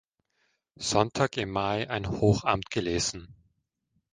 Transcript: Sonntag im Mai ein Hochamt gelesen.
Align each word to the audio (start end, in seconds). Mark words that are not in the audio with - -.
Sonntag 0.79 1.37
im 1.37 1.51
Mai 1.51 1.87
ein 1.87 2.09
Hochamt 2.09 2.71
gelesen. 2.71 3.35